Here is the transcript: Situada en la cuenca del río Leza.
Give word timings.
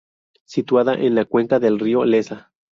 Situada 0.45 0.95
en 0.95 1.13
la 1.13 1.25
cuenca 1.25 1.59
del 1.59 1.77
río 1.77 2.05
Leza. 2.05 2.51